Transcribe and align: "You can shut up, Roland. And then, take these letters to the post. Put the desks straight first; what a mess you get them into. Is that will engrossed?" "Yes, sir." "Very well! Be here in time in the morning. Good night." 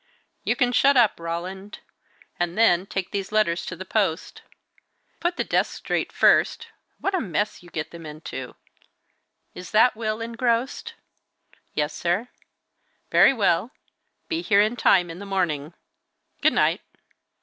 "You 0.43 0.55
can 0.55 0.71
shut 0.71 0.97
up, 0.97 1.19
Roland. 1.19 1.77
And 2.39 2.57
then, 2.57 2.87
take 2.87 3.11
these 3.11 3.31
letters 3.31 3.63
to 3.67 3.75
the 3.75 3.85
post. 3.85 4.41
Put 5.19 5.37
the 5.37 5.43
desks 5.43 5.75
straight 5.75 6.11
first; 6.11 6.69
what 6.99 7.13
a 7.13 7.21
mess 7.21 7.61
you 7.61 7.69
get 7.69 7.91
them 7.91 8.07
into. 8.07 8.55
Is 9.53 9.69
that 9.69 9.95
will 9.95 10.19
engrossed?" 10.19 10.95
"Yes, 11.75 11.93
sir." 11.93 12.29
"Very 13.11 13.31
well! 13.31 13.73
Be 14.27 14.41
here 14.41 14.59
in 14.61 14.75
time 14.75 15.11
in 15.11 15.19
the 15.19 15.23
morning. 15.27 15.75
Good 16.41 16.53
night." 16.53 16.81